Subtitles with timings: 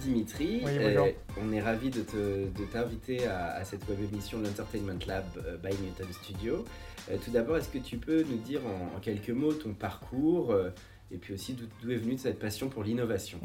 [0.00, 1.06] Dimitri, Oui, bonjour.
[1.06, 1.10] Euh,
[1.42, 5.24] on est ravi de te- de t'inviter à, à cette web émission de l'Entertainment Lab
[5.36, 6.64] euh, by Newton Studio.
[7.10, 10.52] Euh, tout d'abord, est-ce que tu peux nous dire en, en quelques mots ton parcours
[10.52, 10.70] euh,
[11.12, 13.38] et puis aussi d'où est venue cette passion pour l'innovation?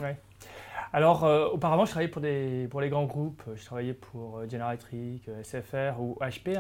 [0.94, 3.44] Alors, euh, auparavant, je travaillais pour, des, pour les grands groupes.
[3.56, 6.58] Je travaillais pour General Electric, SFR ou HP.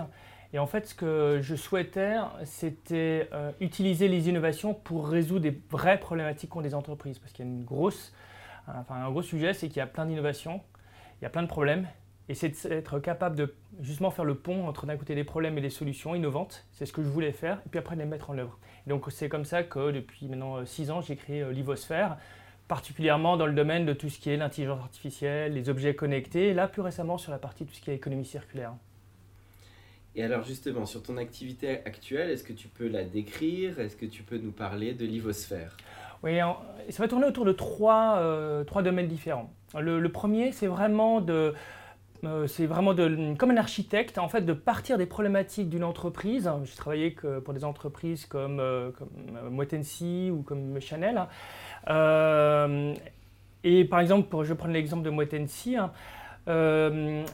[0.53, 5.99] Et en fait, ce que je souhaitais, c'était utiliser les innovations pour résoudre des vraies
[5.99, 7.19] problématiques qu'ont des entreprises.
[7.19, 8.13] Parce qu'il y a une grosse,
[8.67, 10.61] un gros sujet, c'est qu'il y a plein d'innovations,
[11.19, 11.87] il y a plein de problèmes.
[12.27, 15.61] Et c'est d'être capable de justement faire le pont entre d'un côté des problèmes et
[15.61, 16.65] des solutions innovantes.
[16.71, 17.61] C'est ce que je voulais faire.
[17.67, 18.57] Et puis après, les mettre en œuvre.
[18.87, 22.17] Donc, c'est comme ça que depuis maintenant 6 ans, j'ai créé euh, Livosphère
[22.67, 26.53] particulièrement dans le domaine de tout ce qui est l'intelligence artificielle, les objets connectés, et
[26.53, 28.73] là plus récemment sur la partie tout ce qui est économie circulaire.
[30.15, 33.79] Et alors justement, sur ton activité actuelle, est-ce que tu peux la décrire?
[33.79, 35.75] Est-ce que tu peux nous parler de l'Ivosphère?
[36.23, 36.39] Oui,
[36.89, 39.51] ça va tourner autour de trois, euh, trois domaines différents.
[39.77, 41.53] Le, premier, c'est vraiment de,
[42.25, 46.49] euh, c'est vraiment de, comme un architecte, en fait, de partir des problématiques d'une entreprise.
[46.63, 49.59] J'ai travaillé pour des entreprises comme, euh, comme
[50.31, 51.27] ou comme Chanel.
[51.89, 52.93] Euh,
[53.63, 55.91] et par exemple, pour, je prendre l'exemple de Moët Hennessy, hein,
[56.47, 57.25] euh,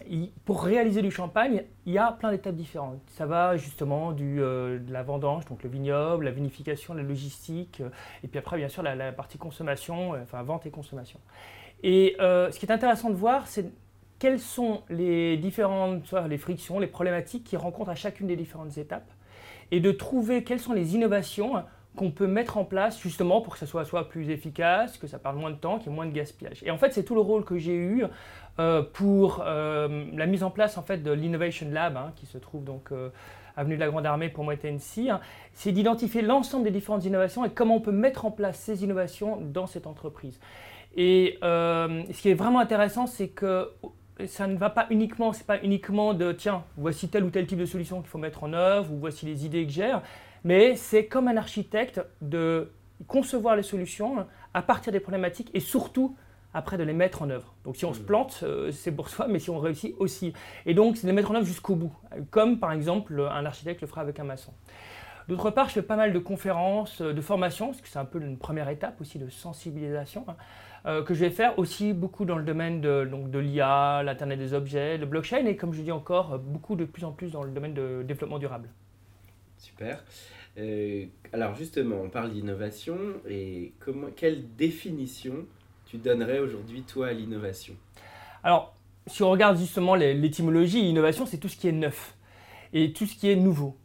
[0.45, 3.01] pour réaliser du champagne, il y a plein d'étapes différentes.
[3.07, 7.81] Ça va justement du, euh, de la vendange, donc le vignoble, la vinification, la logistique,
[7.81, 7.89] euh,
[8.23, 11.19] et puis après, bien sûr, la, partie consommation, enfin vente et consommation.
[11.83, 13.71] Et ce qui est intéressant de voir, c'est
[14.19, 18.77] quelles sont les différentes soit les frictions, les problématiques qu'ils rencontrent à chacune des différentes
[18.77, 19.11] étapes,
[19.71, 21.63] et de trouver quelles sont les innovations
[21.95, 25.19] qu'on peut mettre en place justement pour que ça soit soit plus efficace, que ça
[25.19, 26.63] parle moins de temps, qu'il y ait moins de gaspillage.
[26.63, 28.05] Et en fait, c'est tout le rôle que j'ai eu
[28.57, 32.63] pour euh, la mise en place en fait de l'Innovation Lab, hein, qui se trouve
[32.63, 33.09] donc euh,
[33.55, 35.19] avenue de la Grande Armée pour Moët Hennessy, hein.
[35.53, 39.39] c'est d'identifier l'ensemble des différentes innovations et comment on peut mettre en place ces innovations
[39.41, 40.39] dans cette entreprise.
[40.95, 43.71] Et euh, ce qui est vraiment intéressant, c'est que
[44.25, 47.59] ça ne va pas uniquement, c'est pas uniquement de tiens, voici tel ou tel type
[47.59, 49.95] de solution qu'il faut mettre en œuvre, ou voici les idées que j'ai,
[50.43, 52.71] mais c'est comme un architecte de
[53.07, 56.15] concevoir les solutions à partir des problématiques et surtout
[56.53, 57.55] après de les mettre en œuvre.
[57.63, 58.05] Donc si on se Mhm.
[58.05, 60.33] plante, euh, c'est pour soi, mais si on réussit aussi.
[60.65, 61.93] Et donc c'est de les mettre en œuvre jusqu'au bout,
[62.31, 64.53] comme par exemple un architecte le fera avec un maçon.
[65.27, 68.05] D'autre part, je fais pas mal de conférences, euh, de formations, parce que c'est un
[68.05, 70.35] peu une première étape aussi de sensibilisation, hein,
[70.87, 74.39] euh, que je vais faire aussi beaucoup dans le domaine de, donc, de l'IA, l'Internet
[74.39, 77.43] des objets, le blockchain, et comme je dis encore, beaucoup de plus en plus dans
[77.43, 78.69] le domaine de développement durable.
[79.57, 80.03] Super.
[80.57, 82.97] Euh, alors justement, on parle d'innovation
[83.29, 85.45] et comment, quelle définition
[85.91, 87.73] tu donnerais aujourd'hui toi à l'innovation?
[88.45, 88.73] Alors,
[89.07, 92.15] si on regarde justement l'étymologie, innovation, c'est tout ce qui est neuf
[92.71, 93.77] et tout ce qui est nouveau.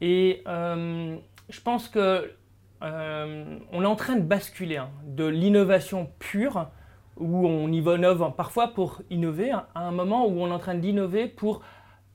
[0.00, 1.16] Et euh,
[1.48, 2.32] je pense que
[2.82, 6.66] euh, on est en train de basculer hein, de l'innovation pure,
[7.18, 10.74] où on innove parfois pour innover, hein, à un moment où on est en train
[10.74, 11.62] d'innover pour,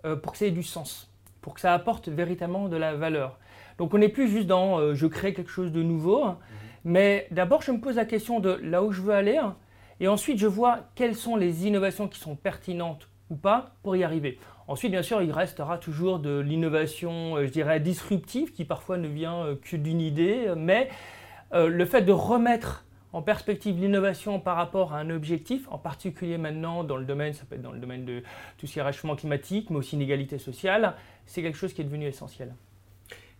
[0.03, 3.39] euh, pour que ça ait du sens, pour que ça apporte véritablement de la valeur.
[3.77, 6.39] Donc on n'est plus juste dans je crée quelque chose de nouveau, hein,
[6.83, 9.55] mais d'abord je me pose la question de là où je veux aller, hein,
[9.99, 14.03] et ensuite, je vois quelles sont les innovations qui sont pertinentes ou pas pour y
[14.03, 14.39] arriver.
[14.67, 19.07] Ensuite, bien sûr, il restera toujours de l'innovation, euh, je dirais, disruptive, qui parfois ne
[19.07, 20.89] vient euh, que d'une idée, mais
[21.53, 26.37] euh, le fait de remettre en perspective l'innovation par rapport à un objectif, en particulier
[26.37, 28.21] maintenant dans le domaine, ça peut être dans le domaine de
[28.57, 30.93] tout ce qui est réchauffement climatique, mais aussi inégalité sociale,
[31.25, 32.53] c'est quelque chose qui est devenu essentiel.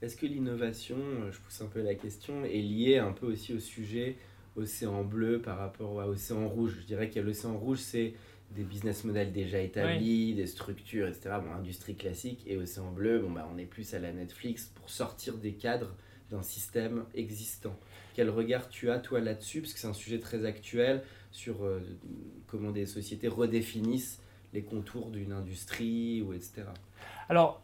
[0.02, 3.54] Est-ce que l'innovation, euh, je pousse un peu la question, est liée un peu aussi
[3.54, 4.16] au sujet
[4.56, 6.78] océan bleu par rapport à océan rouge?
[6.82, 8.14] Je dirais qu'il y a l'océan rouge, c'est
[8.52, 11.36] des business models déjà établis, des structures, etc.
[11.44, 12.44] Bon, industrie classique.
[12.48, 15.94] Et océan bleu, bon, bah, on est plus à la Netflix pour sortir des cadres
[16.32, 17.78] d'un système existant.
[18.16, 19.62] Quel regard tu as, toi, là-dessus?
[19.62, 21.82] Parce que c'est un sujet très actuel sur euh,
[22.48, 24.22] comment des sociétés redéfinissent
[24.54, 26.64] les contours d'une industrie, ou etc.
[27.28, 27.62] Alors,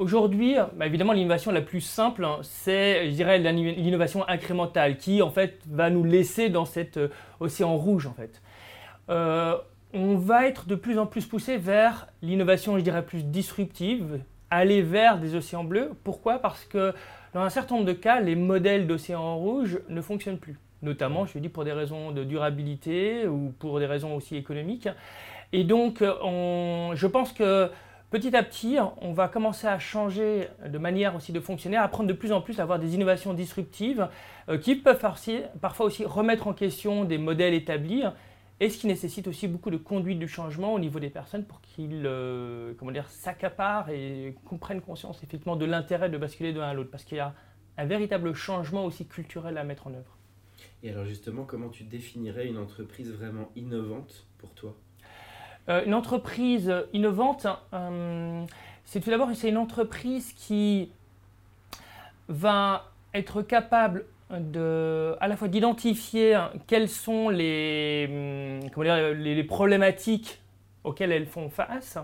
[0.00, 5.28] Aujourd'hui, bah, évidemment, l'innovation la plus simple, hein, c'est, je dirais, l'innovation incrémentale, qui en
[5.28, 7.08] fait va nous laisser dans cet euh,
[7.38, 8.40] océan rouge, en fait.
[9.10, 9.58] Euh,
[9.92, 14.80] on va être de plus en plus poussé vers l'innovation, je dirais, plus disruptive, aller
[14.80, 15.90] vers des océans bleus.
[16.02, 16.38] Pourquoi?
[16.38, 16.94] Parce que
[17.34, 20.58] dans un certain nombre de cas, les modèles d'océan rouge ne fonctionnent plus.
[20.80, 24.88] Notamment, je dis, pour des raisons de durabilité ou pour des raisons aussi économiques.
[25.52, 27.70] Et donc, je pense que
[28.10, 32.08] Petit à petit, on va commencer à changer de manière aussi de fonctionner, à apprendre
[32.08, 34.08] de plus en plus à avoir des innovations disruptives
[34.48, 35.00] euh, qui peuvent
[35.60, 38.02] parfois aussi remettre en question des modèles établis
[38.58, 41.60] et ce qui nécessite aussi beaucoup de conduite du changement au niveau des personnes pour
[41.60, 42.74] qu'ils euh,
[43.06, 47.18] s'accaparent et comprennent conscience effectivement de l'intérêt de basculer de l'un à l'autre parce qu'il
[47.18, 47.32] y a
[47.78, 50.18] un véritable changement aussi culturel à mettre en œuvre.
[50.82, 54.76] Et alors justement, comment tu définirais une entreprise vraiment innovante pour toi?
[55.68, 58.44] Une entreprise innovante, euh,
[58.84, 60.90] c'est tout d'abord une entreprise qui
[62.28, 70.40] va être capable de, à la fois d'identifier quelles sont les, hum, problématiques
[70.84, 71.98] auxquelles elles font face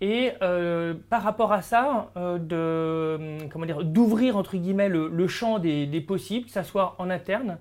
[0.00, 5.58] et euh, par rapport à ça, de, hum, comment dire, d'ouvrir entre guillemets le, champ
[5.58, 7.58] des, des, possibles, que ce soit en interne,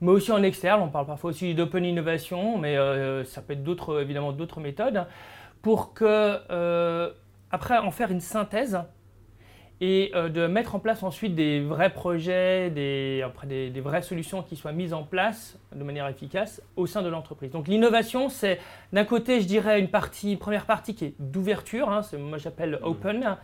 [0.00, 0.80] mais aussi en externe.
[0.82, 5.06] On parle parfois aussi d'open innovation, mais euh, ça peut être d'autres, évidemment d'autres méthodes,
[5.62, 7.10] pour que, euh,
[7.50, 8.78] après, en faire une synthèse
[9.80, 14.42] et euh, de mettre en place ensuite des vrais projets, des, après des, vraies solutions
[14.42, 17.52] qui soient mises en place de manière efficace au sein de l'entreprise.
[17.52, 18.58] Donc l'innovation, c'est
[18.92, 22.84] d'un côté, je dirais, une partie, première partie qui est d'ouverture, hein, moi j'appelle mmh.
[22.86, 23.36] open,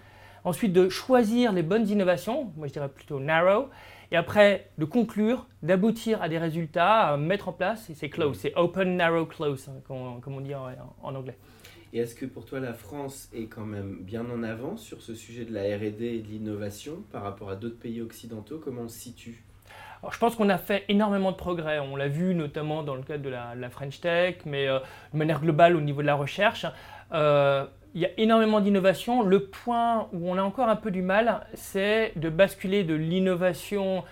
[0.42, 3.68] ensuite de choisir les bonnes innovations, moi je dirais plutôt narrow,
[4.14, 8.38] et après de conclure, d'aboutir à des résultats, à mettre en place, et c'est close,
[8.38, 10.68] c'est open, narrow, close, hein, comme, on dit en,
[11.02, 11.36] anglais.
[11.92, 15.16] Et est-ce que pour toi la France est quand même bien en avance sur ce
[15.16, 18.60] sujet de la RD et de l'innovation par rapport à d'autres pays occidentaux?
[18.62, 19.42] Comment on se situe?
[20.00, 21.80] Alors, je pense qu'on a fait énormément de progrès.
[21.80, 24.78] On l'a vu notamment dans le cadre de la, French Tech, mais euh,
[25.12, 26.66] de manière globale au niveau de la recherche.
[27.12, 29.22] Euh, il y a énormément d'innovation.
[29.22, 34.04] Le point où on a encore un peu du mal, c'est de basculer de l'innovation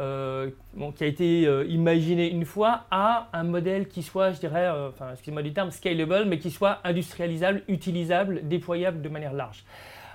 [0.00, 0.50] euh,
[0.96, 4.90] qui a été euh, imaginée une fois à un modèle qui soit, je dirais, euh,
[4.90, 9.64] enfin, excusez-moi du terme, scalable, mais qui soit industrialisable, utilisable, déployable de manière large.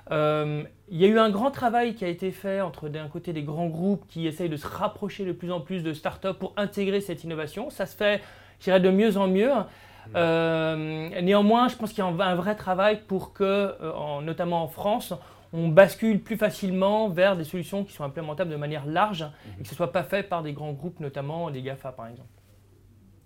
[0.10, 3.44] il y a eu un grand travail qui a été fait entre d'un côté des
[3.44, 7.02] grands groupes qui essayent de se rapprocher de plus en plus de startups pour intégrer
[7.02, 7.70] cette innovation.
[7.70, 8.22] Ça se fait,
[8.60, 9.52] je dirais, de mieux en mieux.
[10.16, 14.68] Euh, néanmoins, je pense qu'il y a un vrai travail pour que, euh, notamment en
[14.68, 15.14] France,
[15.54, 19.26] on bascule plus facilement vers des solutions qui sont implémentables de manière large
[19.60, 22.08] et que ce ne soit pas fait par des grands groupes, notamment des GAFA par
[22.08, 22.30] exemple.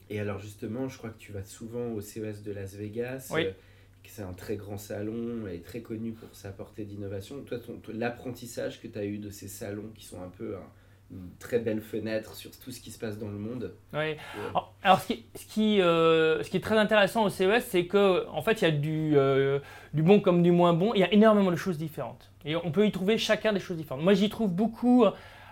[0.10, 3.30] Et alors justement, je crois que tu vas souvent au CES de Las Vegas.
[3.34, 3.46] Oui.
[3.46, 3.52] Euh,
[4.10, 7.42] c'est un très grand salon et très connu pour sa portée d'innovation.
[7.42, 7.58] Toi,
[7.94, 10.56] l'apprentissage que tu as eu de ces salons qui sont un peu
[11.12, 13.74] une très belle fenêtre sur tout ce qui se passe dans le monde.
[13.94, 14.16] Oui.
[14.84, 18.24] Alors, ce qui, ce, qui, euh, ce qui, est très intéressant au CES, c'est qu'en
[18.32, 19.60] en fait, il y a du, euh,
[19.94, 20.94] du bon comme du moins bon.
[20.94, 22.32] Il y a énormément de choses différentes.
[22.46, 24.04] Et on peut y trouver chacun des choses différentes.
[24.04, 25.06] Moi, j'y trouve beaucoup,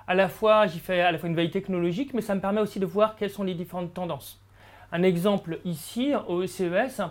[0.08, 2.62] à la fois, j'y fais à la fois une veille technologique, mais ça me permet
[2.62, 4.42] aussi de voir quelles sont les différentes tendances.
[4.92, 7.02] Un exemple ici, au CES,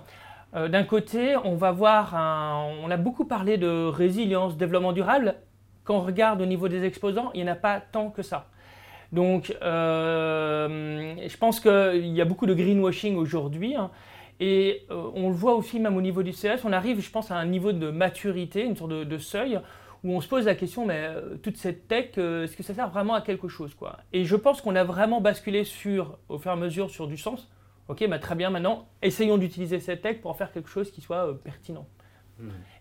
[0.54, 5.34] euh, d'un côté, on va voir, un, on a beaucoup parlé de résilience, développement durable,
[5.84, 8.48] quand on regarde au niveau des exposants, il n'y en a pas tant que ça.
[9.12, 13.76] Donc, euh, je pense qu'il y a beaucoup de greenwashing aujourd'hui.
[13.76, 13.90] Hein.
[14.40, 17.30] et euh, on le voit aussi même au niveau du CS, on arrive, je pense,
[17.30, 19.60] à un niveau de maturité, une sorte de, seuil,
[20.02, 22.90] où on se pose la question, mais euh, toute cette tech, est-ce que ça sert
[22.90, 23.76] vraiment à quelque chose
[24.12, 27.16] Et je pense qu'on a vraiment basculé sur, au fur et à mesure sur du
[27.16, 27.48] sens.
[27.86, 31.38] Ok, bah, très bien, maintenant, essayons d'utiliser cette tech pour faire quelque chose qui soit
[31.44, 31.86] pertinent.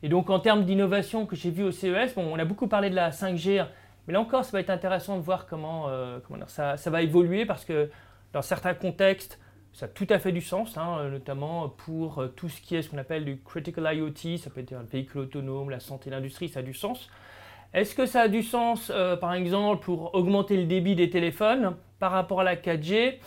[0.01, 2.89] Et donc en termes d'innovation que j'ai vu au CES, bon, on a beaucoup parlé
[2.89, 3.65] de la 5G,
[4.07, 7.63] mais là encore, ça va être intéressant de voir comment, euh, ça, va évoluer parce
[7.65, 7.89] que
[8.33, 9.39] dans certains contextes,
[9.71, 12.81] ça a tout à fait du sens, hein, notamment pour euh, tout ce qui est
[12.81, 16.49] ce qu'on appelle du critical IoT, ça peut être un véhicule autonome, la santé, l'industrie,
[16.49, 17.09] ça a du sens.
[17.73, 21.75] Est-ce que ça a du sens, euh, par exemple, pour augmenter le débit des téléphones
[21.97, 23.19] par rapport à la 4G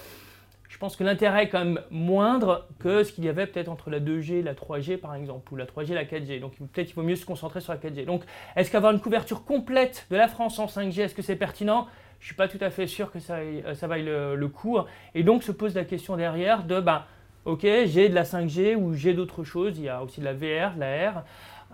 [0.69, 3.91] je pense que l'intérêt est quand même moindre que ce qu'il y avait peut-être entre
[3.91, 6.41] la 2G et la 3G par exemple, ou la 3G et la 4G.
[6.41, 8.05] Donc peut-être qu'il vaut mieux se concentrer sur la 4G.
[8.05, 8.23] Donc
[8.57, 11.87] est-ce qu'avoir une couverture complète de la France en 5G, est-ce que c'est pertinent?
[12.19, 14.79] Je ne suis pas tout à fait sûr que ça, euh, vaille le, coup.
[15.15, 17.07] Et donc se pose la question derrière de, bah,
[17.45, 20.33] ok, j'ai de la 5G ou j'ai d'autres choses, il y a aussi de la
[20.33, 21.25] VR, de la R.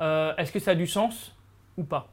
[0.01, 1.35] Euh, est-ce que ça a du sens
[1.77, 2.13] ou pas?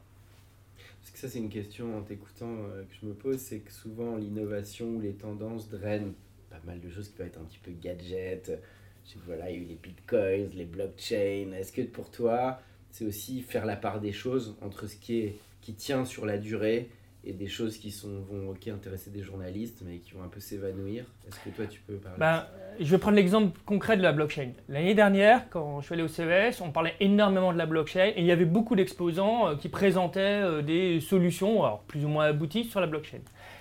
[1.00, 3.72] Parce que ça, c'est une question en t'écoutant euh, que je me pose, c'est que
[3.72, 6.12] souvent l'innovation ou les tendances drainent
[6.50, 8.60] pas mal de choses qui peuvent être un petit peu gadget.
[9.04, 11.52] Je sais, voilà, il y a eu les bitcoins, les blockchains.
[11.52, 15.36] Est-ce que pour toi, c'est aussi faire la part des choses entre ce qui, est,
[15.60, 16.90] qui tient sur la durée
[17.22, 20.40] et des choses qui sont, vont ok, intéresser des journalistes, mais qui vont un peu
[20.40, 21.04] s'évanouir?
[21.28, 22.46] Est-ce que toi, tu peux parler ben,
[22.78, 24.52] Je vais prendre l'exemple concret de la blockchain.
[24.68, 28.20] L'année dernière, quand je suis allé au CES, on parlait énormément de la blockchain et
[28.20, 32.24] il y avait beaucoup d'exposants euh, qui présentaient euh, des solutions, alors plus ou moins
[32.24, 33.20] abouties, sur la blockchain.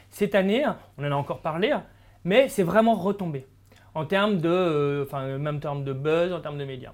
[0.09, 0.65] Cette année,
[0.97, 1.73] on en a encore parlé,
[2.29, 3.47] mais c'est vraiment retombé
[3.95, 6.93] en termes de, euh, enfin, même de buzz, en termes de médias.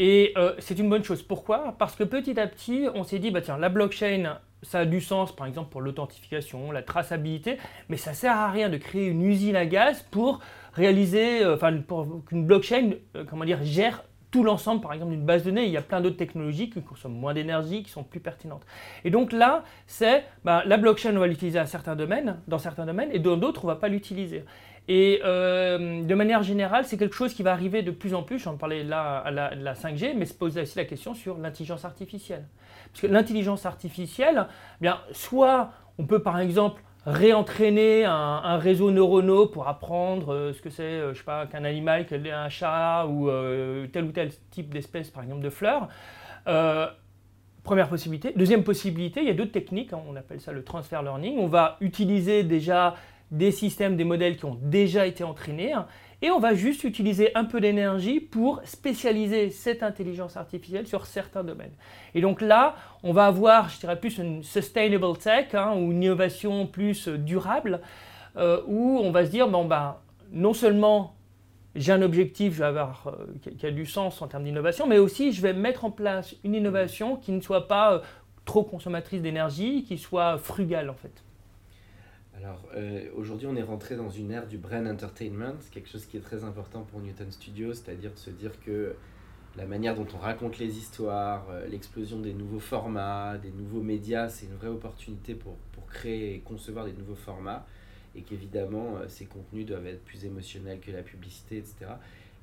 [0.00, 1.22] Et c'est une bonne chose.
[1.22, 1.76] Pourquoi?
[1.78, 5.00] Parce que petit à petit, on s'est dit, bah tiens, la blockchain, ça a du
[5.00, 9.22] sens, par exemple, pour l'authentification, la traçabilité, mais ça sert à rien de créer une
[9.22, 10.40] usine à gaz pour
[10.72, 14.02] réaliser, euh, enfin, pour qu'une blockchain, euh, comment dire, gère
[14.42, 15.66] l'ensemble, par exemple, d'une base de données.
[15.66, 18.66] Il y a plein d'autres technologies qui consomment moins d'énergie, qui sont plus pertinentes.
[19.04, 22.86] Et donc là, c'est bah, la blockchain, on va l'utiliser à certains domaines, dans certains
[22.86, 24.44] domaines, et dans d'autres, on va pas l'utiliser.
[24.86, 28.38] Et euh, de manière générale, c'est quelque chose qui va arriver de plus en plus.
[28.38, 31.84] J'en parlais là à la, la 5G, mais se pose aussi la question sur l'intelligence
[31.84, 32.46] artificielle.
[32.92, 39.46] Parce que l'intelligence artificielle, eh bien, soit on peut par exemple réentraîner un, réseau neuronaux
[39.46, 43.06] pour apprendre euh, ce que c'est, euh, je sais pas, qu'un animal, qu'un un chat
[43.06, 45.88] ou euh, tel ou tel type d'espèce, par exemple de fleurs.
[47.62, 48.32] première possibilité.
[48.36, 51.38] Deuxième possibilité, il y a d'autres techniques, hein, on appelle ça le transfer learning.
[51.38, 52.94] On va utiliser déjà
[53.30, 55.86] des systèmes, des modèles qui ont déjà été entraînés hein,
[56.24, 61.44] et on va juste utiliser un peu d'énergie pour spécialiser cette intelligence artificielle sur certains
[61.44, 61.74] domaines.
[62.14, 66.02] Et donc là, on va avoir, je dirais plus une sustainable tech hein, ou une
[66.02, 67.82] innovation plus durable,
[68.38, 69.98] euh, où on va se dire, bon ben,
[70.32, 71.14] non seulement
[71.74, 72.86] j'ai un objectif euh,
[73.58, 76.54] qui a du sens en termes d'innovation, mais aussi je vais mettre en place une
[76.54, 77.98] innovation qui ne soit pas euh,
[78.46, 81.22] trop consommatrice d'énergie, qui soit frugale en fait.
[82.36, 86.16] Alors euh, aujourd'hui, on est rentré dans une ère du brain entertainment, quelque chose qui
[86.16, 88.96] est très important pour Newton Studio, c'est-à-dire se dire que
[89.56, 94.28] la manière dont on raconte les histoires, euh, l'explosion des nouveaux formats, des nouveaux médias,
[94.28, 97.64] c'est une vraie opportunité pour, pour, créer et concevoir des nouveaux formats,
[98.16, 101.92] et qu'évidemment, euh, ces contenus doivent être plus émotionnels que la publicité, etc.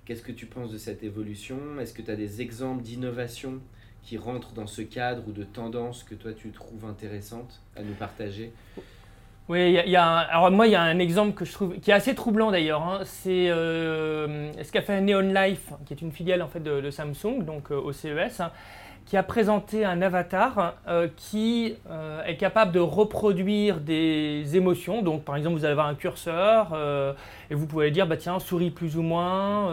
[0.05, 1.79] Qu'est-ce que tu penses de cette évolution?
[1.81, 3.59] Est-ce que tu as des exemples d'innovation
[4.03, 7.93] qui rentrent dans ce cadre ou de tendances que toi tu trouves intéressantes à nous
[7.93, 8.53] partager?
[9.51, 11.91] Oui, il y, a alors moi, il y a un exemple que je trouve qui
[11.91, 12.81] est assez troublant d'ailleurs.
[12.83, 12.99] Hein.
[13.03, 17.43] C'est euh, ce qu'a fait Neon Life, qui est une filiale en fait de, Samsung,
[17.43, 18.51] donc euh, au CES, hein,
[19.05, 21.75] qui a présenté un avatar euh, qui
[22.25, 25.01] est capable de reproduire des émotions.
[25.01, 26.73] Donc, par exemple, vous allez avoir un curseur
[27.49, 29.69] et vous pouvez dire, bah tiens, souris plus ou moins,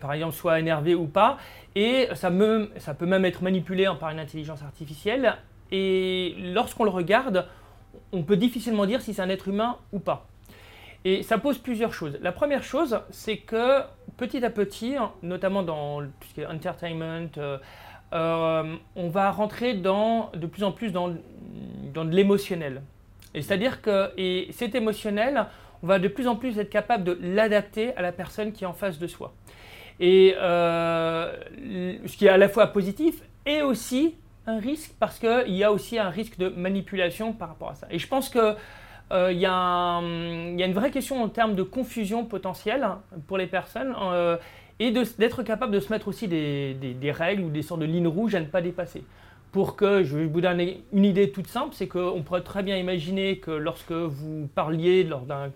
[0.00, 1.36] par exemple, soit énervé ou pas.
[1.76, 5.36] Et ça, me, ça peut même être manipulé par une intelligence artificielle.
[5.70, 7.46] Et lorsqu'on le regarde,
[8.14, 10.26] on peut difficilement dire si c'est un être humain ou pas.
[11.04, 12.18] Et ça pose plusieurs choses.
[12.22, 13.80] La première chose, c'est que
[14.16, 17.58] petit à petit, notamment dans tout ce qui est entertainment, euh,
[18.14, 21.14] euh, on va rentrer dans, de plus en plus dans,
[21.92, 22.82] dans de l'émotionnel.
[23.34, 25.46] Et c'est-à-dire que et cet émotionnel,
[25.82, 28.66] on va de plus en plus être capable de l'adapter à la personne qui est
[28.66, 29.34] en face de soi.
[30.00, 31.36] Et euh,
[32.06, 34.14] ce qui est à la fois positif et aussi
[34.46, 37.86] un risque parce qu'il y a aussi un risque de manipulation par rapport à ça.
[37.90, 38.56] Et je pense qu'il
[39.12, 42.86] euh, y, y, a une vraie question en termes de confusion potentielle
[43.26, 44.36] pour les personnes euh,
[44.78, 48.08] et d'être capable de se mettre aussi des, des, règles ou des sortes de lignes
[48.08, 49.04] rouges à ne pas dépasser.
[49.52, 53.38] Pour que, je vous donner une idée toute simple, c'est qu'on pourrait très bien imaginer
[53.38, 55.52] que lorsque vous parliez lors d'un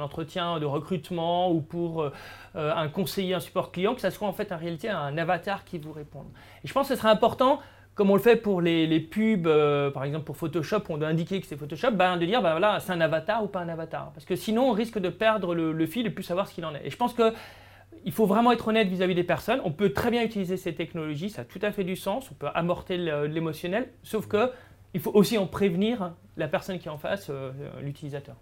[0.00, 2.10] entretien de recrutement ou pour euh,
[2.54, 5.76] un conseiller, un support client, que ça soit en fait en réalité un avatar qui
[5.76, 6.28] vous réponde.
[6.64, 7.60] Et je pense que ce serait important
[7.96, 11.40] comme on le fait pour les, pubs, euh, par exemple pour Photoshop, on doit indiquer
[11.40, 14.12] que c'est Photoshop, ben, de dire ben, voilà, c'est un avatar ou pas un avatar.
[14.12, 16.74] Parce que sinon, on risque de perdre le, fil et plus savoir ce qu'il en
[16.74, 16.86] est.
[16.86, 19.62] Et je pense qu'il faut vraiment être honnête vis-à-vis des personnes.
[19.64, 22.34] On peut très bien utiliser ces technologies, ça a tout à fait du sens, on
[22.34, 24.50] peut amorter l'émotionnel, sauf que
[24.92, 27.50] il faut aussi en prévenir la personne qui est en face, euh,
[27.80, 28.36] l'utilisateur.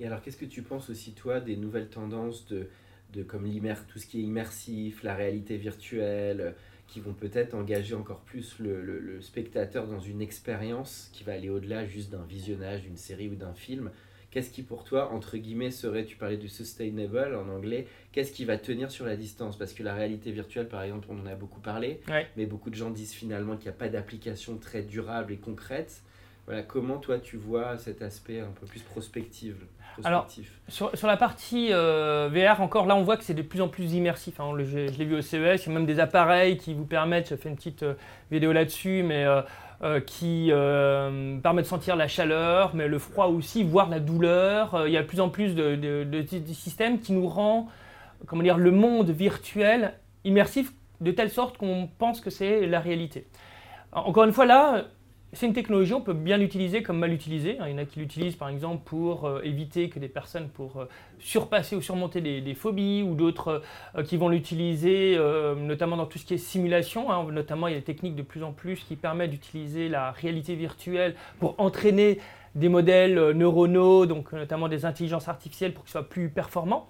[0.00, 2.68] Et alors, qu'est-ce que tu penses aussi, toi, des nouvelles tendances de,
[3.12, 3.48] de comme
[3.88, 6.54] tout ce qui est immersif, la réalité virtuelle
[6.92, 11.86] qui vont peut-être engager encore plus le, spectateur dans une expérience qui va aller au-delà
[11.86, 13.90] juste d'un visionnage d'une série ou d'un film.
[14.30, 18.44] Qu'est-ce qui pour toi, entre guillemets, serait, tu parlais du sustainable en anglais, qu'est-ce qui
[18.44, 19.56] va tenir sur la distance?
[19.56, 22.00] Parce que la réalité virtuelle, par exemple, on en a beaucoup parlé,
[22.36, 26.02] mais beaucoup de gens disent finalement qu'il n'y a pas d'application très durable et concrète.
[26.46, 29.54] Voilà, comment toi tu vois cet aspect un peu plus prospectif
[30.04, 30.26] alors,
[30.68, 33.92] sur, la partie euh, VR, encore là, on voit que c'est de plus en plus
[33.92, 34.40] immersif.
[34.40, 34.52] Hein.
[34.58, 37.36] je, l'ai vu au CES, il y a même des appareils qui vous permettent, je
[37.36, 37.94] fais une petite euh,
[38.30, 39.26] vidéo là-dessus, mais
[39.82, 40.50] euh, qui
[41.42, 44.86] permettent de sentir la chaleur, mais le froid aussi, voir la douleur.
[44.86, 47.68] il y a de plus en plus de, de, systèmes qui nous rend
[48.26, 49.94] comment dire, le monde virtuel
[50.24, 53.26] immersif de telle sorte qu'on pense que c'est la réalité.
[53.92, 54.84] Encore une fois, là,
[55.34, 57.56] c'est une technologie, on peut bien l'utiliser comme mal l'utiliser.
[57.64, 60.76] Il y en a qui l'utilisent par exemple pour euh, éviter que des personnes pour
[60.76, 60.84] euh,
[61.20, 63.62] surpasser ou surmonter des, phobies, ou d'autres
[63.96, 65.18] euh, qui vont l'utiliser
[65.56, 67.10] notamment dans tout ce qui est simulation.
[67.10, 67.26] Hein.
[67.32, 70.54] Notamment, il y a des techniques de plus en plus qui permettent d'utiliser la réalité
[70.54, 72.18] virtuelle pour entraîner
[72.54, 76.88] des modèles neuronaux, donc notamment des intelligences artificielles pour qu'ils soient plus performants.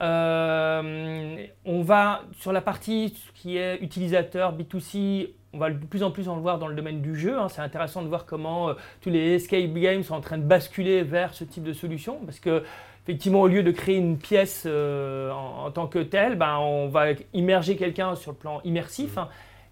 [0.00, 6.28] on va sur la partie qui est utilisateur B2C, on va de plus en plus
[6.28, 7.38] en le voir dans le domaine du jeu.
[7.38, 7.48] Hein.
[7.48, 11.02] C'est intéressant de voir comment euh, tous les escape games sont en train de basculer
[11.02, 12.18] vers ce type de solution.
[12.24, 12.64] Parce que,
[13.04, 17.06] effectivement, au lieu de créer une pièce euh, en, tant que telle, ben, on va
[17.32, 19.16] immerger quelqu'un sur le plan immersif.
[19.16, 19.28] Hein.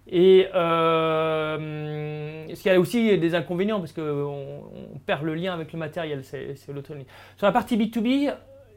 [0.07, 4.01] Et euh, ce qui a aussi des inconvénients, parce qu'on
[4.93, 7.07] on perd le lien avec le matériel, c'est l'autonomie.
[7.37, 8.33] Sur la partie B2B,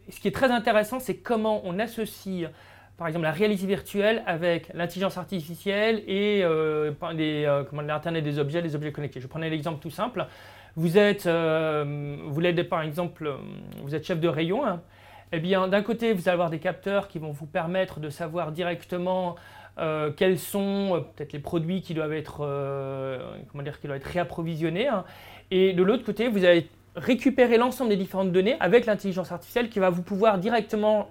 [0.08, 2.48] ce qui est très intéressant, c'est comment on associe
[2.96, 8.74] par exemple la réalité virtuelle avec l'intelligence artificielle et euh, euh, l'Internet des objets, les
[8.74, 9.20] objets connectés.
[9.20, 10.26] Je prenais l'exemple tout simple.
[10.76, 13.34] Vous êtes, euh, vous par exemple,
[13.82, 14.66] vous êtes chef de rayon.
[14.66, 14.80] Hein.
[15.32, 18.52] Eh bien, d'un côté, vous allez avoir des capteurs qui vont vous permettre de savoir
[18.52, 19.36] directement
[20.16, 22.38] quels sont peut-être les produits qui doivent être,
[23.50, 24.88] comment dire, qui doivent être réapprovisionnés.
[24.88, 25.04] Hein.
[25.50, 29.78] Et de l'autre côté, vous allez récupérer l'ensemble des différentes données avec l'intelligence artificielle qui
[29.78, 31.10] va vous pouvoir directement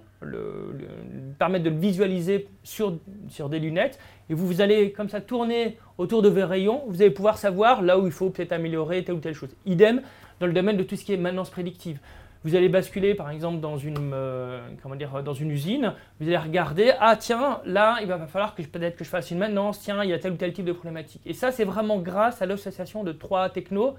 [1.38, 2.94] permettre de le visualiser sur,
[3.28, 3.98] sur des lunettes.
[4.28, 7.82] Et vous, vous allez comme ça tourner autour de vos rayons, vous allez pouvoir savoir
[7.82, 9.54] là où il faut peut-être améliorer telle ou telle chose.
[9.64, 10.02] Idem
[10.40, 12.00] dans le domaine de tout ce qui est maintenance prédictive.
[12.44, 16.36] Vous allez basculer par exemple dans une, euh, comment dire, dans une usine, vous allez
[16.36, 20.02] regarder, ah tiens, là il va falloir que peut-être que je fasse une maintenance, tiens,
[20.04, 21.22] il y a tel ou tel type de problématique.
[21.26, 23.96] Et ça c'est vraiment grâce à l'association de trois technos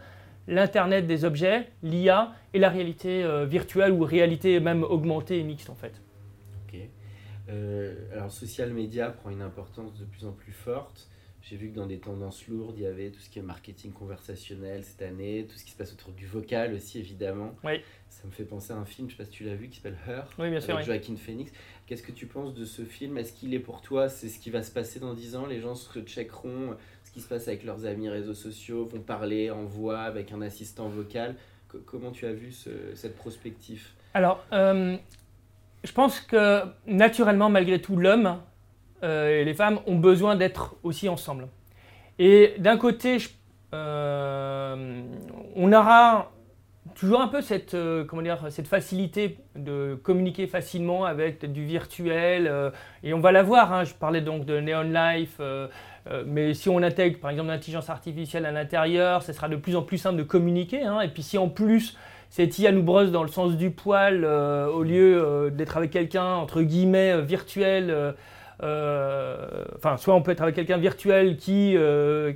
[0.48, 5.70] l'Internet des objets, l'IA et la réalité euh, virtuelle ou réalité même augmentée et mixte
[5.70, 6.02] en fait.
[6.68, 6.80] Ok.
[7.50, 11.10] Euh, alors social media prend une importance de plus en plus forte.
[11.42, 13.94] J'ai vu que dans des tendances lourdes, il y avait tout ce qui est marketing
[13.94, 17.56] conversationnel cette année, tout ce qui se passe autour du vocal aussi évidemment.
[17.64, 17.80] Oui.
[18.10, 19.70] Ça me fait penser à un film, je ne sais pas si tu l'as vu,
[19.70, 21.54] qui s'appelle Her, oui, bien sûr, avec Joaquin Phoenix.
[21.86, 23.18] Qu'est-ce que tu penses de ce film?
[23.18, 24.10] Est-ce qu'il est pour toi?
[24.10, 25.46] C'est ce qui va se passer dans 10 ans?
[25.46, 26.76] Les gens se checkeront
[27.18, 30.88] qui se passe avec leurs amis réseaux sociaux, vont parler en voix avec un assistant
[30.88, 31.34] vocal.
[31.88, 32.54] comment tu as vu
[32.94, 33.88] cette prospective?
[34.14, 34.96] Alors, euh,
[35.84, 38.38] je pense que naturellement, malgré tout, l'homme
[39.02, 41.48] euh, et les femmes ont besoin d'être aussi ensemble.
[42.20, 43.18] Et d'un côté,
[43.74, 45.02] euh,
[45.56, 46.32] on aura
[46.94, 47.76] toujours un peu cette,
[48.08, 52.72] comment dire, cette facilité de communiquer facilement avec du virtuel.
[53.02, 53.86] et on va la voir, hein.
[53.86, 55.42] je parlais donc de Neon Life,
[56.26, 59.82] mais si on intègre par exemple l'intelligence artificielle à l'intérieur, ce sera de plus en
[59.82, 60.84] plus simple de communiquer.
[60.84, 61.02] Hein.
[61.02, 61.98] Et puis si en plus
[62.30, 65.92] cette IA nous brosse dans le sens du poil, euh, au lieu euh, d'être avec
[65.92, 68.14] quelqu'un entre guillemets virtuel,
[68.60, 71.76] enfin soit on peut être avec quelqu'un virtuel qui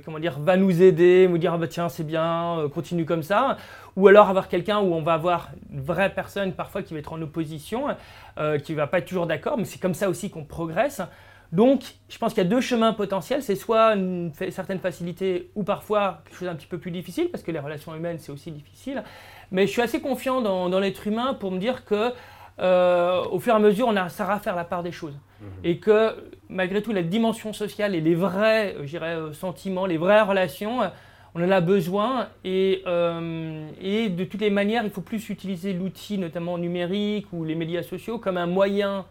[0.04, 3.56] comment dire, va nous aider, nous dire ah bah tiens c'est bien, continue comme ça,
[3.96, 7.12] ou alors avoir quelqu'un où on va avoir une vraie personne parfois qui va être
[7.12, 7.86] en opposition,
[8.62, 11.02] qui ne va pas être toujours d'accord, mais c'est comme ça aussi qu'on progresse.
[11.52, 13.42] Donc, je pense qu'il y a deux chemins potentiels.
[13.42, 17.44] C'est soit une certaine facilité ou parfois quelque chose d'un petit peu plus difficile, parce
[17.44, 19.04] que les relations humaines, c'est aussi difficile.
[19.50, 22.12] Mais je suis assez confiant dans, l'être humain pour me dire que
[22.58, 25.18] euh, au fur et à mesure, on a à faire la part des choses.
[25.40, 25.48] Mhm.
[25.64, 26.16] Et que
[26.48, 30.80] malgré tout, la dimension sociale et les vrais euh, sentiments, les vraies relations,
[31.34, 32.28] on en a besoin.
[32.44, 37.44] Et, euh, et de toutes les manières, il faut plus utiliser l'outil, notamment numérique ou
[37.44, 39.04] les médias sociaux, comme un moyen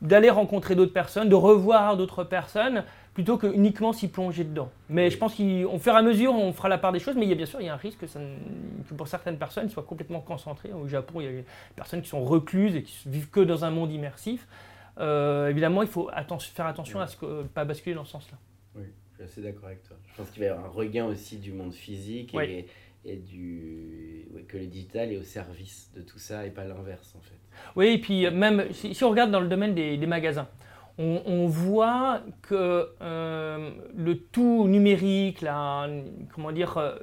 [0.00, 2.84] d'aller rencontrer d'autres personnes, de revoir d'autres personnes,
[3.14, 4.70] plutôt que uniquement s'y plonger dedans.
[4.88, 7.24] Mais je pense qu'au fur et à mesure, on fera la part des choses, mais
[7.24, 8.20] il y a bien sûr il y a un risque que, ça,
[8.96, 10.72] pour certaines personnes, ils soient complètement concentrés.
[10.72, 13.64] Au Japon, il y a des personnes qui sont recluses et qui vivent que dans
[13.64, 14.46] un monde immersif.
[14.98, 16.10] Euh, évidemment, il faut
[16.54, 18.38] faire attention à ne pas basculer dans ce sens-là.
[18.76, 19.96] Oui, je suis assez d'accord avec toi.
[20.12, 22.66] Je pense qu'il va y avoir un regain aussi du monde physique et,
[23.04, 27.20] et du, que le digital est au service de tout ça et pas l'inverse en
[27.20, 27.34] fait.
[27.76, 30.48] Oui, et puis même si, on regarde dans le domaine des, magasins,
[30.98, 35.86] on, voit que euh, le tout numérique, là,
[36.34, 36.96] comment dire, euh,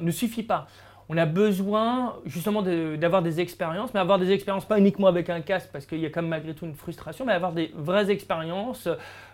[0.00, 0.68] ne suffit pas.
[1.12, 5.40] On a besoin justement d'avoir des expériences, mais avoir des expériences pas uniquement avec un
[5.40, 8.12] casque, parce qu'il y a quand même malgré tout une frustration, mais avoir des vraies
[8.12, 8.88] expériences.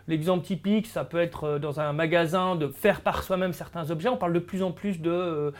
[0.08, 4.08] L'exemple typique, ça peut être euh, dans un magasin de faire par soi-même certains objets.
[4.08, 5.52] On parle de plus en plus de,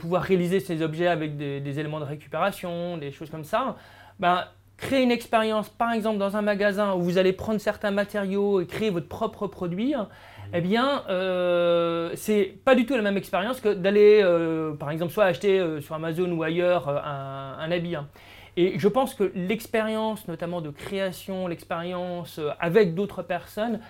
[0.00, 3.76] pouvoir réaliser ces objets avec des, éléments de récupération, des choses comme ça
[4.18, 4.44] ben,
[4.76, 8.66] créer une expérience, par exemple dans un magasin où vous allez prendre certains matériaux et
[8.66, 10.08] créer votre propre produit, hein,
[10.52, 15.12] eh bien, euh, c'est pas du tout la même expérience que d'aller, euh, par exemple,
[15.12, 17.96] soit acheter euh, sur Amazon ou ailleurs euh, un, un, habit.
[17.96, 18.08] Hein.
[18.56, 23.80] Et je pense que l'expérience, notamment de création, l'expérience avec d'autres personnes,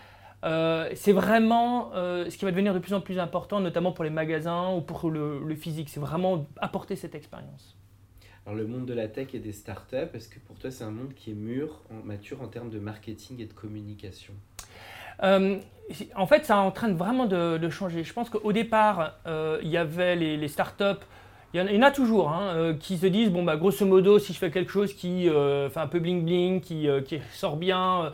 [0.43, 4.73] c'est vraiment ce qui va devenir de plus en plus important, notamment pour les magasins
[4.73, 5.89] ou pour le, physique.
[5.89, 7.77] C'est vraiment apporter cette expérience.
[8.47, 10.91] Alors le monde de la tech et des startups, est-ce que pour toi c'est un
[10.91, 14.35] monde qui est mûr, mature en termes de marketing et de communication?
[15.23, 18.05] En fait, ça est en train de vraiment de, changer.
[18.05, 21.05] Je pense qu'au départ, il y avait les, startups
[21.55, 24.33] il y, en, a toujours hein, euh, qui se disent bon bah grosso modo si
[24.33, 27.57] je fais quelque chose qui euh, fait un peu bling bling, qui, euh, qui sort
[27.57, 28.13] bien,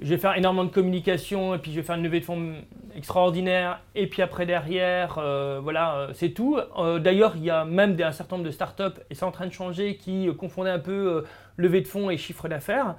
[0.00, 2.54] je vais faire énormément de communication et puis je vais faire une levée de fonds
[2.94, 5.14] extraordinaire et puis après derrière
[5.62, 6.58] voilà c'est tout.
[7.00, 9.52] D'ailleurs il y a même un certain nombre de startups et c'est en train de
[9.52, 11.24] changer qui confondaient un peu
[11.56, 12.94] levée de fonds et chiffre d'affaires.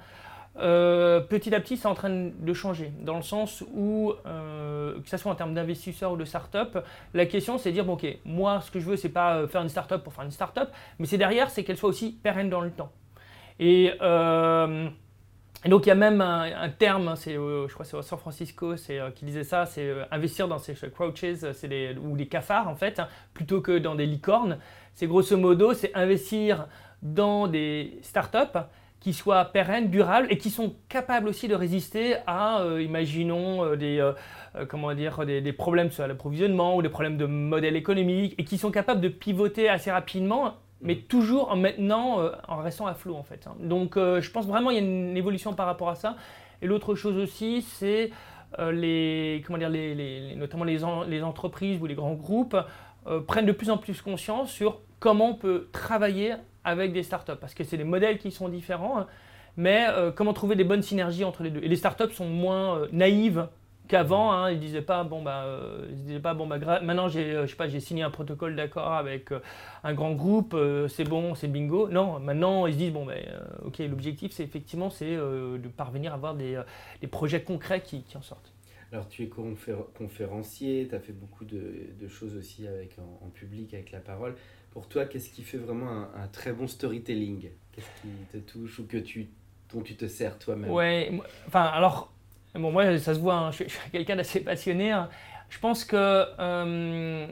[0.58, 5.08] Euh, petit à petit, c'est en train de changer, dans le sens où, euh, que
[5.08, 6.84] ce soit en termes d'investisseurs ou de start-up,
[7.14, 9.48] la question c'est de dire, bon, ok, moi ce que je veux, c'est pas euh,
[9.48, 12.50] faire une start-up pour faire une start-up, mais c'est derrière, c'est qu'elle soit aussi pérenne
[12.50, 12.90] dans le temps.
[13.58, 13.92] Et,
[15.68, 18.76] donc il y a même un, terme, hein, c'est, je crois c'est à San Francisco
[18.76, 22.98] c'est, qui disait ça, c'est investir dans ces crouches, c'est ou les cafards en fait,
[22.98, 24.58] hein, plutôt que dans des licornes.
[24.94, 26.66] C'est grosso modo, c'est investir
[27.02, 28.56] dans des start-up
[29.00, 33.76] qui soient pérennes, durables et qui sont capables aussi de résister à, euh, imaginons, euh,
[33.76, 38.44] des, euh, comment dire, des, problèmes sur l'approvisionnement ou des problèmes de modèle économique et
[38.44, 41.02] qui sont capables de pivoter assez rapidement, mais mm.
[41.02, 43.46] toujours en maintenant, en restant à flot en fait.
[43.46, 43.54] Hein.
[43.60, 46.16] Donc je pense vraiment qu'il y a une évolution par rapport à ça.
[46.62, 48.10] Et l'autre chose aussi, c'est
[48.58, 52.56] les, comment dire, les, notamment les, les, entreprises ou les grands groupes
[53.26, 57.54] prennent de plus en plus conscience sur comment on peut travailler avec des startups, parce
[57.54, 59.06] que c'est des modèles qui sont différents, hein.
[59.56, 61.60] mais euh, comment trouver des bonnes synergies entre les deux.
[61.62, 63.48] Et les startups sont moins euh, naïves
[63.90, 67.32] qu'avant, hein, ils disaient pas bon bah, euh, ils disaient pas bon bah maintenant j'ai
[67.32, 69.30] je sais pas j'ai signé un protocole d'accord avec
[69.84, 70.56] un grand groupe,
[70.88, 71.88] c'est bon, c'est bingo.
[71.88, 73.14] Non, maintenant ils se disent bon bah,
[73.64, 76.60] ok l'objectif c'est effectivement c'est de parvenir à avoir des,
[77.00, 78.52] des projets concrets qui, qui, en sortent.
[78.92, 83.28] Alors tu es conférencier, tu as fait beaucoup de, de choses aussi avec, en, en,
[83.30, 84.34] public avec la parole.
[84.72, 87.50] Pour toi, qu'est-ce qui fait vraiment un, très bon storytelling?
[87.72, 89.28] Qu'est-ce qui te touche ou que tu,
[89.72, 90.70] dont tu te sers toi-même?
[90.70, 91.12] Ouais,
[91.46, 92.12] enfin alors,
[92.54, 94.90] bon, moi ça se voit, hein, je, suis quelqu'un d'assez passionné.
[94.90, 95.08] Hein.
[95.50, 97.26] Je pense que euh,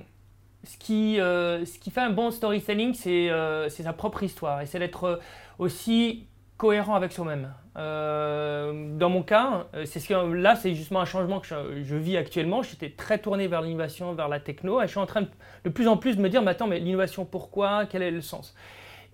[0.64, 4.66] ce, qui, euh, ce qui fait un bon storytelling, c'est euh, sa propre histoire et
[4.66, 5.20] c'est d'être
[5.58, 6.26] aussi
[6.56, 7.52] cohérent avec soi-même.
[7.76, 12.60] Dans mon cas, c'est ce que, là, c'est justement un changement que je, vis actuellement.
[12.62, 15.22] J'étais très tourné vers l'innovation, vers la techno, et je suis en train
[15.64, 17.86] de, plus en plus de me dire, mais attends, mais l'innovation, pourquoi?
[17.86, 18.56] Quel est le sens?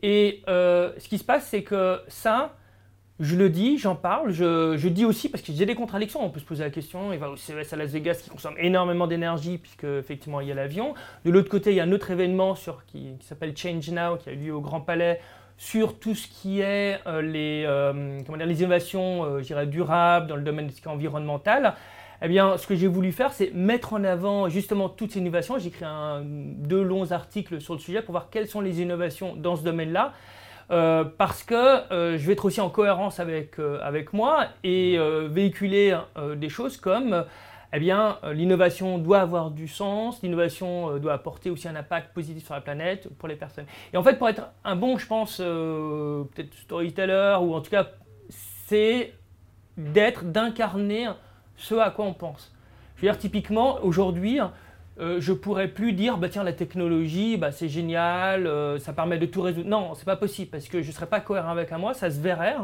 [0.03, 2.57] Et ce qui se passe, c'est que ça,
[3.21, 6.41] je le dis, j'en parle, je, dis aussi, parce que j'ai des contradictions, on peut
[6.41, 9.59] se poser la question, il va au CES à Las Vegas qui consomme énormément d'énergie,
[9.59, 10.95] puisque effectivement il y a l'avion.
[11.25, 12.55] De l'autre côté, il y a un autre événement
[12.89, 15.21] qui, s'appelle Change Now, qui a eu lieu au Grand Palais,
[15.57, 20.69] sur tout ce qui est euh, les, euh, les innovations euh, durables dans le domaine
[20.87, 21.75] environnemental,
[22.21, 25.59] eh bien, ce que j'ai voulu faire, c'est mettre en avant justement toutes ces innovations.
[25.59, 25.85] J'ai écrit
[26.25, 30.15] deux longs articles sur le sujet pour voir quelles sont les innovations dans ce domaine-là.
[30.69, 34.99] Parce que je vais être aussi en cohérence avec, avec moi et
[35.29, 35.97] véhiculer
[36.37, 37.25] des choses comme
[37.77, 42.15] eh bien, euh, l'innovation doit avoir du sens, l'innovation euh, doit apporter aussi un impact
[42.15, 43.67] positif sur la planète pour les personnes.
[43.93, 47.73] Et en fait, pour être un bon, je pense, euh, peut-être storyteller, ou en tout
[47.73, 47.89] cas,
[48.29, 49.13] c'est
[49.77, 51.09] d'être, d'incarner
[51.57, 52.55] ce à quoi on pense.
[52.95, 54.39] Je veux dire, typiquement, aujourd'hui,
[54.99, 58.49] je pourrais plus dire, bah tiens, la technologie, bah, c'est génial,
[58.81, 59.69] ça permet de tout résoudre.
[59.69, 62.57] Non, c'est pas possible, parce que je serais pas cohérent avec moi, ça se verrait.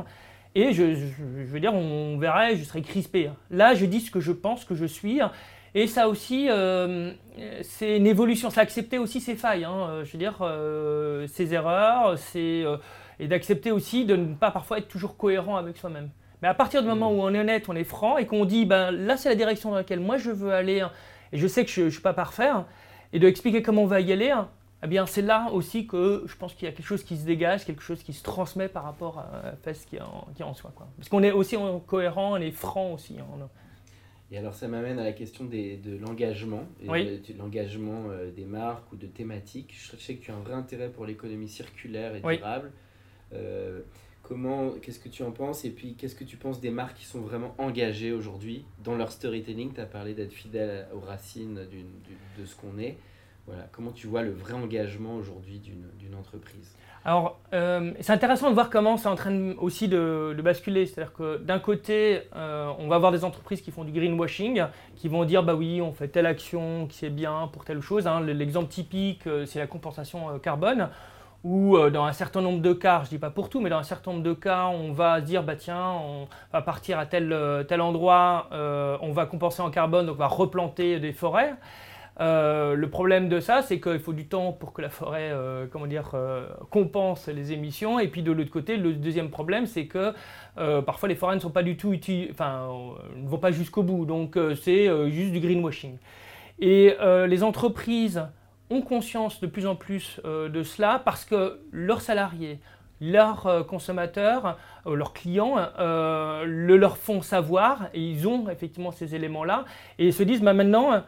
[0.55, 3.29] Et je, veux dire, on verrait, je serais crispé.
[3.29, 3.37] Hein.
[3.51, 5.21] Là, je dis ce que je pense que je suis.
[5.21, 5.31] Hein.
[5.75, 7.13] Et ça aussi, euh,
[7.63, 8.51] c'est une évolution.
[8.51, 9.65] C'est accepter aussi ses failles.
[9.65, 9.87] Hein.
[9.89, 12.17] Euh, je veux dire, euh, ses erreurs.
[12.35, 16.11] et d'accepter aussi de ne pas parfois être toujours cohérent avec soi-même.
[16.43, 18.65] Mais à partir du moment où on est honnête, on est franc et qu'on dit,
[18.65, 20.85] ben là, c'est la direction dans laquelle moi je veux aller.
[21.33, 22.51] Et je sais que je ne suis pas parfait.
[23.13, 24.35] et de expliquer comment on va y aller
[24.83, 27.27] eh bien c'est là aussi que je pense qu'il y a quelque chose qui se
[27.27, 30.55] dégage, quelque chose qui se transmet par rapport à, ce qui est en, qui en
[30.55, 30.73] soi.
[30.75, 30.89] Quoi.
[30.97, 33.17] Parce qu'on est aussi cohérent, on est franc aussi.
[33.19, 33.49] Hein,
[34.33, 37.21] et alors ça m'amène à la question des, de l'engagement, oui.
[37.37, 39.75] l'engagement euh, des marques ou de thématiques.
[39.77, 42.71] Je sais que tu as un vrai intérêt pour l'économie circulaire et durable.
[43.33, 43.81] Euh,
[44.31, 47.05] comment, qu'est-ce que tu en penses Et puis qu'est-ce que tu penses des marques qui
[47.05, 49.75] sont vraiment engagées aujourd'hui dans leur storytelling?
[49.75, 51.59] Tu as parlé d'être fidèle aux racines
[52.39, 52.97] de ce qu'on est.
[53.49, 53.67] Voilà.
[53.73, 56.77] Comment tu vois le vrai engagement aujourd'hui d'une entreprise?
[57.05, 60.87] Alors, euh, c'est intéressant de voir comment c'est en train aussi de, basculer.
[60.87, 64.63] C'est-à-dire que d'un côté, euh, on va avoir des entreprises qui font du greenwashing,
[64.95, 68.07] qui vont dire bah oui, on fait telle action qui est bien pour telle chose.
[68.07, 68.21] Hein.
[68.21, 70.89] L'exemple typique, euh, c'est la compensation carbone,
[71.43, 73.83] où dans un certain nombre de cas, je dis pas pour tout, mais dans un
[73.83, 77.35] certain nombre de cas, on va dire, bah tiens, on va partir à tel,
[77.67, 81.55] tel endroit, on va compenser en carbone, donc on va replanter des forêts.
[82.21, 85.67] Euh, le problème de ça, c'est qu'il faut du temps pour que la forêt, euh,
[85.71, 87.99] comment dire, euh, compense les émissions.
[87.99, 90.13] Et puis de l'autre côté, le deuxième problème, c'est que
[90.83, 91.95] parfois les forêts ne sont pas du tout
[92.31, 92.69] enfin,
[93.17, 94.05] ne vont pas jusqu'au bout.
[94.05, 95.97] Donc c'est juste du greenwashing.
[96.59, 98.23] Et les entreprises
[98.71, 102.61] ont conscience de plus en plus de cela parce que leurs salariés,
[103.01, 109.65] leurs consommateurs, leurs clients le leur font savoir et ils ont effectivement ces éléments-là
[109.99, 111.03] et se disent bah, maintenant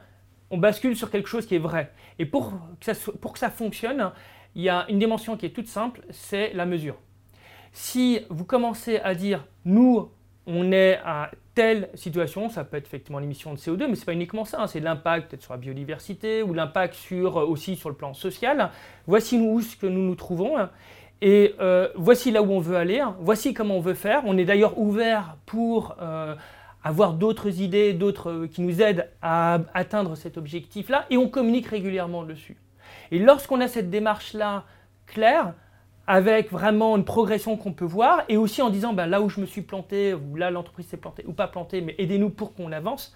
[0.51, 1.93] on bascule sur quelque chose qui est vrai.
[2.19, 4.13] Et pour que ça, pour que ça fonctionne,
[4.55, 6.97] il y a une dimension qui est toute simple, c'est la mesure.
[7.73, 10.11] Si vous commencez à dire, nous,
[10.47, 14.07] on est à telle situation, ça peut être effectivement l'émission de CO2, mais ce n'est
[14.07, 17.89] pas uniquement ça, hein, c'est l'impact sur la biodiversité ou l'impact sur, euh, aussi sur
[17.89, 18.71] le plan social.
[19.07, 20.57] Voici où ce que nous nous trouvons
[21.21, 24.23] et euh, voici là où on veut aller, voici comment on veut faire.
[24.27, 26.35] On est d'ailleurs ouvert pour euh,
[26.83, 32.25] avoir d'autres idées, d'autres qui nous aident à atteindre cet objectif-là, et on communique régulièrement
[32.25, 32.57] dessus.
[33.13, 34.65] Et lorsqu'on a cette démarche-là
[35.07, 35.55] claire,
[36.07, 39.41] avec vraiment une progression qu'on peut voir, et aussi en disant ben, là où je
[39.41, 42.73] me suis planté, ou là l'entreprise s'est plantée, ou pas plantée, mais aidez-nous pour qu'on
[42.73, 43.15] avance,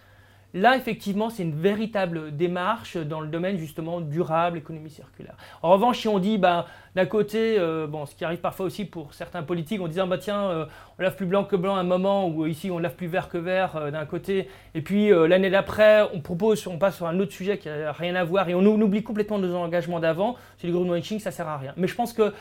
[0.57, 5.35] Là, effectivement, c'est une véritable démarche dans le domaine justement durable, économie circulaire.
[5.63, 8.87] En revanche, si on dit, bah, d'un côté, euh, bon, ce qui arrive parfois aussi
[8.87, 10.65] pour certains politiques, en disant, bah, tiens, euh,
[10.99, 13.29] on lave plus blanc que blanc à un moment, ou ici on lave plus vert
[13.29, 17.21] que vert euh, d'un côté, et puis l'année d'après, on propose, on passe sur un
[17.21, 20.69] autre sujet qui n'a rien à voir, et on, oublie complètement nos engagements d'avant, c'est
[20.69, 21.75] le greenwashing, ça sert à rien.
[21.77, 22.33] Mais je pense que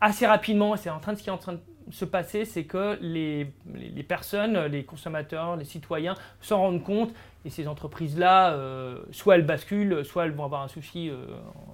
[0.00, 2.64] assez rapidement, c'est en train de ce qui est en train de se passer, c'est
[2.64, 7.12] que les, les, personnes, les consommateurs, les citoyens s'en rendent compte
[7.44, 11.26] et ces entreprises-là, euh, soit elles basculent, soit elles vont avoir un souci euh,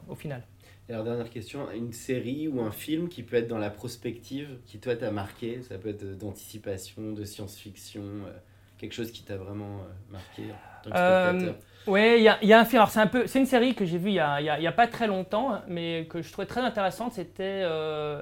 [0.09, 0.43] au final.
[0.91, 4.79] alors, dernière question, une série ou un film qui peut être dans la prospective, qui
[4.79, 8.33] toi t'a marqué, ça peut être d'anticipation, de science-fiction, euh,
[8.77, 9.81] quelque chose qui t'a vraiment
[10.11, 11.55] marqué en tant que spectateur
[11.87, 12.85] oui, il y, a un film.
[12.89, 14.87] C'est un peu, c'est une série que j'ai vue il n'y a, y a, pas
[14.87, 17.13] très longtemps, mais que je trouvais très intéressante.
[17.13, 17.67] C'était,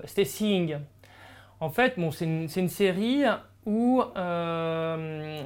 [0.04, 0.78] c'était Seeing.
[1.60, 3.24] En fait, bon, c'est une, série
[3.66, 5.42] où euh,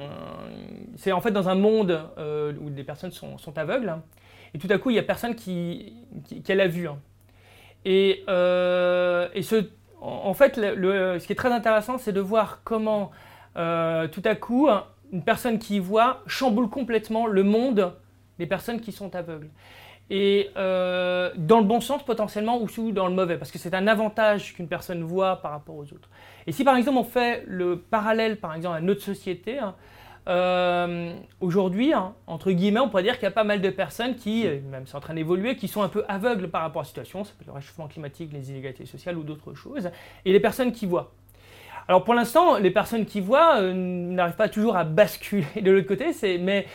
[0.95, 3.93] c'est en fait dans un monde euh, où des personnes sont, aveugles,
[4.53, 6.87] et tout à coup, il n'y a personne qui, qui, a la vue.
[6.87, 6.97] Hein.
[7.83, 12.61] Et, euh, et ce, en fait, le, ce qui est très intéressant, c'est de voir
[12.63, 13.11] comment
[13.55, 14.69] tout à coup,
[15.11, 17.93] une personne qui voit chamboule complètement le monde
[18.39, 19.49] des personnes qui sont aveugles
[20.09, 23.87] et euh, dans le bon sens potentiellement ou dans le mauvais, parce que c'est un
[23.87, 26.09] avantage qu'une personne voit par rapport aux autres.
[26.45, 29.75] Et si par exemple on fait le parallèle par exemple à notre société, hein,
[30.27, 34.15] euh, aujourd'hui, hein, entre guillemets, on pourrait dire qu'il y a pas mal de personnes
[34.15, 36.83] qui, euh, même c'est en train d'évoluer, qui sont un peu aveugles par rapport à
[36.83, 39.89] la situation, ça peut être le réchauffement climatique, les inégalités sociales ou d'autres choses,
[40.23, 41.11] et les personnes qui voient.
[41.87, 46.07] Alors pour l'instant, les personnes qui voient n'arrivent pas toujours à basculer de l'autre côté,
[46.39, 46.65] mais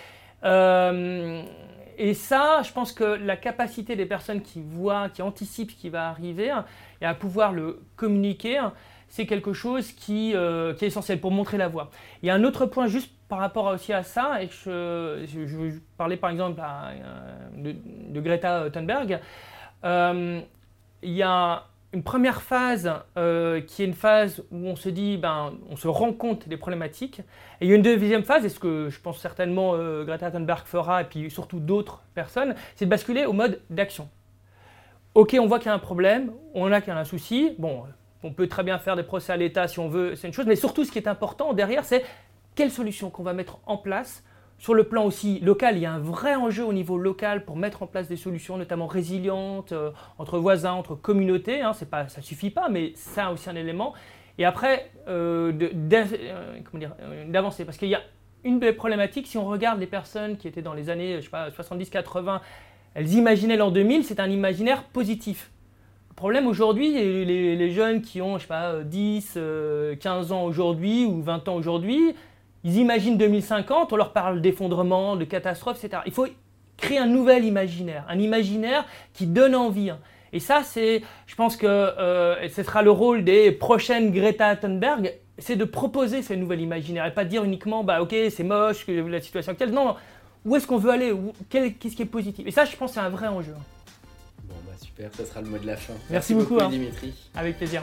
[0.42, 5.90] et ça, je pense que la capacité des personnes qui voient, qui anticipent ce qui
[5.90, 6.64] va arriver hein,
[7.03, 8.72] et à pouvoir le communiquer, hein,
[9.11, 11.90] c'est quelque chose qui, euh, qui, est essentiel pour montrer la voie.
[12.22, 15.79] Il y a un autre point juste par rapport aussi à ça, et je, je,
[15.98, 17.72] parlais par exemple euh,
[18.09, 19.20] de, Greta Thunberg.
[19.85, 20.40] Euh,
[21.03, 25.16] il y a une première phase euh, qui est une phase où on se dit,
[25.16, 27.20] ben, on se rend compte des problématiques.
[27.61, 30.31] Et il y a une deuxième phase, et ce que je pense certainement euh, Greta
[30.31, 34.09] Thunberg fera, et puis surtout d'autres personnes, c'est de basculer au mode d'action.
[35.14, 37.57] Ok, on voit qu'il y a un problème, on a qu'il y a un souci.
[37.59, 37.83] Bon,
[38.22, 40.46] on peut très bien faire des procès à l'État si on veut, c'est une chose,
[40.46, 42.05] mais surtout ce qui est important derrière, c'est
[42.55, 44.22] quelle solution qu'on va mettre en place
[44.61, 47.57] sur le plan aussi local, il y a un vrai enjeu au niveau local pour
[47.57, 51.62] mettre en place des solutions, notamment résilientes, euh, entre voisins, entre communautés.
[51.62, 53.94] Hein, pas, ça ne suffit pas, mais ça a aussi un élément.
[54.37, 57.64] Et après, euh, euh, d'avancer.
[57.64, 58.03] Parce qu'il y a
[58.44, 62.40] une des problématiques, si on regarde les personnes qui étaient dans les années 70-80,
[62.92, 65.51] elles imaginaient l'an 2000, c'est un imaginaire positif.
[66.11, 69.38] Le problème aujourd'hui, les, les, jeunes qui ont je sais pas, 10,
[69.99, 72.14] 15 ans aujourd'hui ou 20 ans aujourd'hui,
[72.64, 76.03] ils imaginent 2050, on leur parle d'effondrement, de catastrophe, etc.
[76.07, 76.27] Il faut
[76.77, 79.90] créer un nouvel imaginaire, un imaginaire qui donne envie.
[79.90, 79.99] Hein.
[80.33, 85.14] Et ça, c'est, je pense que euh, ce sera le rôle des prochaines Greta Thunberg,
[85.38, 88.87] c'est de proposer ce nouvel imaginaire et pas de dire uniquement, bah ok, c'est moche,
[88.87, 89.73] la situation actuelle.
[89.73, 89.96] Non,
[90.44, 91.12] où est-ce qu'on veut aller?
[91.49, 92.46] Qu'est-ce qui est positif?
[92.46, 93.55] Et ça, je pense, c'est un vrai enjeu.
[94.44, 95.94] Bon, bah super, ça sera le mot de la fin.
[96.11, 96.68] Merci, beaucoup, hein.
[96.68, 97.12] Dimitri.
[97.35, 97.83] Avec plaisir.